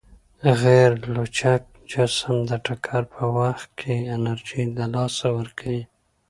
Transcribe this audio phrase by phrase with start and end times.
[0.61, 5.81] غیرلچک جسم د ټکر په وخت کې انرژي له لاسه ورکوي.